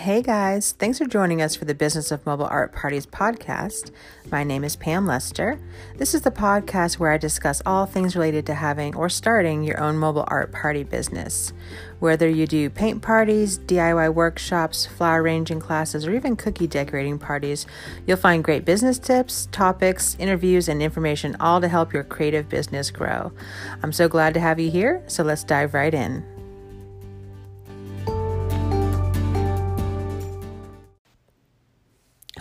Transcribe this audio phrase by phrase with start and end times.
[0.00, 3.90] Hey guys, thanks for joining us for the Business of Mobile Art Parties podcast.
[4.32, 5.60] My name is Pam Lester.
[5.98, 9.78] This is the podcast where I discuss all things related to having or starting your
[9.78, 11.52] own mobile art party business.
[11.98, 17.66] Whether you do paint parties, DIY workshops, flower arranging classes, or even cookie decorating parties,
[18.06, 22.90] you'll find great business tips, topics, interviews, and information all to help your creative business
[22.90, 23.32] grow.
[23.82, 26.39] I'm so glad to have you here, so let's dive right in.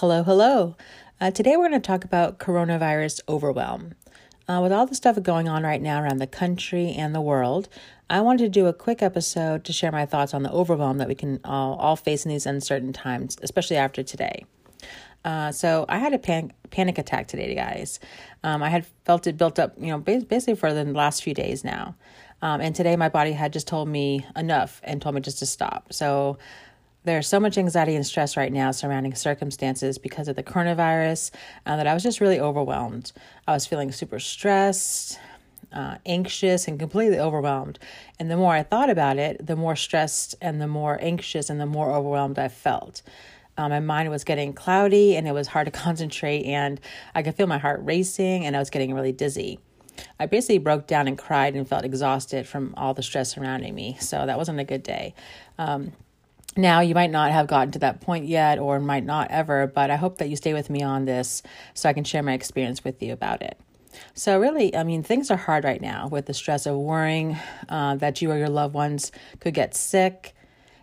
[0.00, 0.76] Hello, hello.
[1.22, 3.94] Uh, today we're going to talk about coronavirus overwhelm.
[4.46, 7.70] Uh, with all the stuff going on right now around the country and the world,
[8.10, 11.08] I wanted to do a quick episode to share my thoughts on the overwhelm that
[11.08, 14.44] we can all, all face in these uncertain times, especially after today.
[15.24, 17.98] Uh, so I had a pan- panic attack today, guys.
[18.44, 21.64] Um, I had felt it built up, you know, basically for the last few days
[21.64, 21.96] now.
[22.42, 25.46] Um, and today my body had just told me enough and told me just to
[25.46, 25.94] stop.
[25.94, 26.36] So
[27.06, 31.30] there's so much anxiety and stress right now surrounding circumstances because of the coronavirus
[31.64, 33.12] uh, that I was just really overwhelmed.
[33.46, 35.18] I was feeling super stressed,
[35.72, 37.78] uh, anxious, and completely overwhelmed.
[38.18, 41.60] And the more I thought about it, the more stressed and the more anxious and
[41.60, 43.02] the more overwhelmed I felt.
[43.56, 46.80] Um, my mind was getting cloudy and it was hard to concentrate, and
[47.14, 49.60] I could feel my heart racing and I was getting really dizzy.
[50.18, 53.96] I basically broke down and cried and felt exhausted from all the stress surrounding me.
[54.00, 55.14] So that wasn't a good day.
[55.56, 55.92] Um,
[56.56, 59.90] now, you might not have gotten to that point yet or might not ever, but
[59.90, 61.42] I hope that you stay with me on this
[61.74, 63.58] so I can share my experience with you about it.
[64.14, 67.36] So, really, I mean, things are hard right now with the stress of worrying
[67.68, 70.34] uh, that you or your loved ones could get sick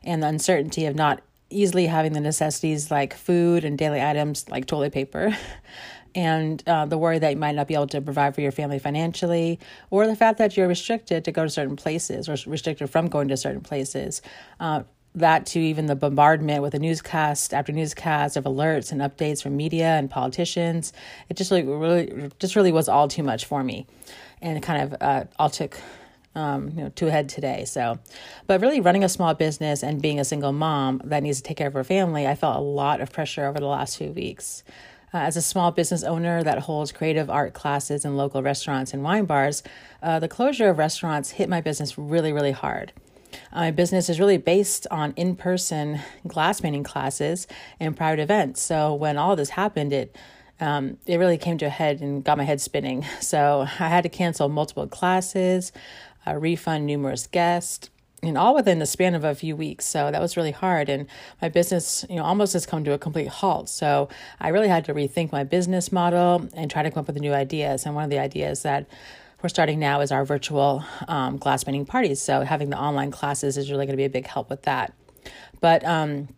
[0.04, 4.66] and the uncertainty of not easily having the necessities like food and daily items like
[4.66, 5.38] toilet paper.
[6.16, 8.80] and uh, the worry that you might not be able to provide for your family
[8.80, 13.08] financially, or the fact that you're restricted to go to certain places or restricted from
[13.08, 14.22] going to certain places.
[14.60, 14.84] Uh,
[15.16, 19.56] that to even the bombardment with a newscast after newscast of alerts and updates from
[19.56, 20.94] media and politicians.
[21.30, 23.86] It just really, really, just really was all too much for me,
[24.42, 25.80] and kind of uh, all took
[26.36, 27.66] um, you know, to a head today.
[27.66, 28.00] So,
[28.48, 31.58] but really running a small business and being a single mom that needs to take
[31.58, 34.64] care of her family, I felt a lot of pressure over the last few weeks.
[35.14, 39.04] Uh, as a small business owner that holds creative art classes in local restaurants and
[39.04, 39.62] wine bars,
[40.02, 42.92] uh, the closure of restaurants hit my business really, really hard.
[43.54, 47.48] My business is really based on in person glass painting classes
[47.80, 48.62] and private events.
[48.62, 50.16] So when all this happened, it
[50.60, 53.06] um, it really came to a head and got my head spinning.
[53.22, 55.72] So I had to cancel multiple classes,
[56.28, 57.90] uh, refund numerous guests,
[58.22, 59.86] and all within the span of a few weeks.
[59.86, 60.88] So that was really hard.
[60.90, 61.08] And
[61.42, 63.70] my business, you know, almost has come to a complete halt.
[63.70, 67.18] So I really had to rethink my business model and try to come up with
[67.18, 67.86] new ideas.
[67.86, 68.88] And one of the ideas that
[69.44, 72.22] we're starting now is our virtual um, glass painting parties.
[72.22, 74.94] So having the online classes is really going to be a big help with that.
[75.60, 76.30] But um,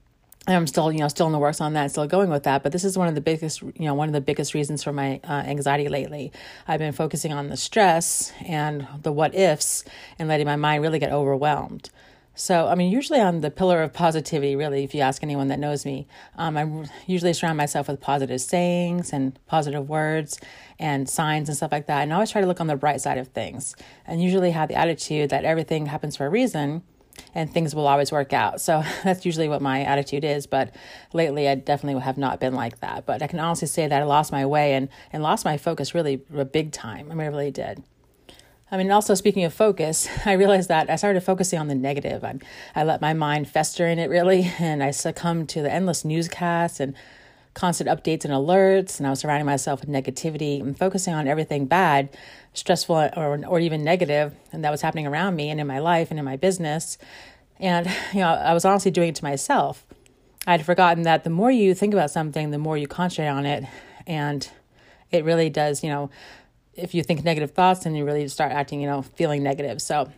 [0.47, 2.63] I'm still, you know, still in the works on that, still going with that.
[2.63, 4.91] But this is one of the biggest, you know, one of the biggest reasons for
[4.91, 6.31] my uh, anxiety lately.
[6.67, 9.85] I've been focusing on the stress and the what ifs
[10.17, 11.91] and letting my mind really get overwhelmed.
[12.37, 15.57] So, I mean, usually on the pillar of positivity, really, if you ask anyone that
[15.57, 16.05] knows me,
[16.37, 20.37] um, I usually surround myself with positive sayings and positive words
[20.77, 22.01] and signs and stuff like that.
[22.01, 23.73] And I always try to look on the bright side of things
[24.05, 26.83] and usually have the attitude that everything happens for a reason
[27.33, 28.59] and things will always work out.
[28.59, 30.45] So that's usually what my attitude is.
[30.45, 30.75] But
[31.13, 33.05] lately, I definitely have not been like that.
[33.05, 35.95] But I can honestly say that I lost my way and, and lost my focus
[35.95, 37.11] really big time.
[37.11, 37.83] I mean, I really did.
[38.75, 42.25] I mean, also speaking of focus, I realized that I started focusing on the negative.
[42.25, 42.39] I,
[42.75, 46.81] I let my mind fester in it really, and I succumbed to the endless newscasts
[46.81, 46.93] and
[47.53, 48.97] constant updates and alerts.
[48.97, 52.09] And I was surrounding myself with negativity and focusing on everything bad,
[52.53, 56.09] stressful, or, or even negative, and that was happening around me and in my life
[56.09, 56.97] and in my business.
[57.61, 59.85] And, you know, I was honestly doing it to myself.
[60.45, 63.45] I had forgotten that the more you think about something, the more you concentrate on
[63.45, 63.63] it.
[64.05, 64.49] And
[65.11, 66.09] it really does, you know,
[66.75, 69.81] if you think negative thoughts, then you really start acting, you know, feeling negative.
[69.81, 70.11] So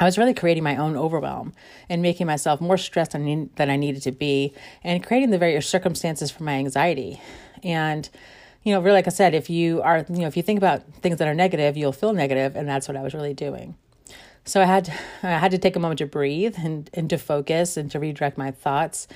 [0.00, 1.52] I was really creating my own overwhelm
[1.88, 5.68] and making myself more stressed than, than I needed to be and creating the various
[5.68, 7.20] circumstances for my anxiety.
[7.62, 8.08] And,
[8.62, 10.82] you know, really, like I said, if you are, you know, if you think about
[11.02, 13.74] things that are negative, you'll feel negative, and that's what I was really doing.
[14.44, 14.92] So I had
[15.22, 18.38] I had to take a moment to breathe and, and to focus and to redirect
[18.38, 19.06] my thoughts.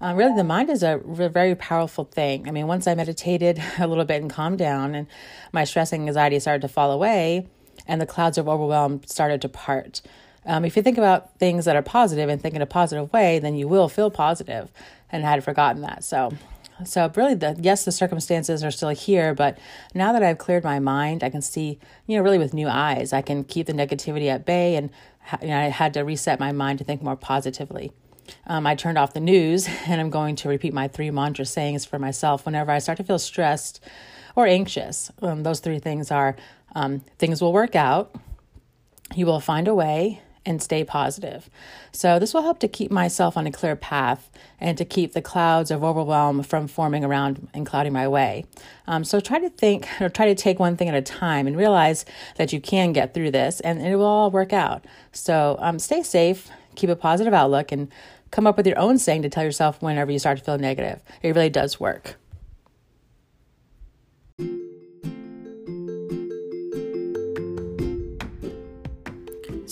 [0.00, 2.48] Uh, really, the mind is a very powerful thing.
[2.48, 5.06] I mean, once I meditated a little bit and calmed down, and
[5.52, 7.46] my stress and anxiety started to fall away,
[7.86, 10.02] and the clouds of overwhelm started to part.
[10.44, 13.38] Um, if you think about things that are positive and think in a positive way,
[13.38, 14.72] then you will feel positive,
[15.10, 16.02] and I had forgotten that.
[16.02, 16.32] So
[16.84, 19.58] so really, the yes, the circumstances are still here, but
[19.94, 23.12] now that I've cleared my mind, I can see, you know, really with new eyes.
[23.12, 24.90] I can keep the negativity at bay, and
[25.40, 27.92] you know, I had to reset my mind to think more positively.
[28.46, 31.84] um, I turned off the news and I'm going to repeat my three mantra sayings
[31.84, 33.80] for myself whenever I start to feel stressed
[34.36, 35.10] or anxious.
[35.20, 36.36] Um, those three things are
[36.74, 38.14] um, things will work out,
[39.14, 41.48] you will find a way, and stay positive.
[41.92, 44.30] So, this will help to keep myself on a clear path
[44.60, 48.44] and to keep the clouds of overwhelm from forming around and clouding my way.
[48.86, 51.56] Um, so, try to think or try to take one thing at a time and
[51.56, 52.04] realize
[52.36, 54.84] that you can get through this and it will all work out.
[55.12, 57.92] So, um, stay safe, keep a positive outlook, and
[58.30, 61.00] come up with your own saying to tell yourself whenever you start to feel negative.
[61.22, 62.16] It really does work.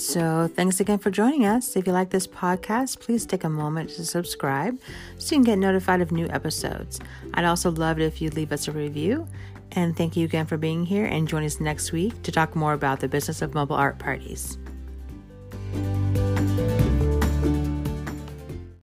[0.00, 1.76] So, thanks again for joining us.
[1.76, 4.80] If you like this podcast, please take a moment to subscribe
[5.18, 7.00] so you can get notified of new episodes.
[7.34, 9.28] I'd also love it if you'd leave us a review.
[9.72, 12.72] And thank you again for being here and join us next week to talk more
[12.72, 14.56] about the business of mobile art parties.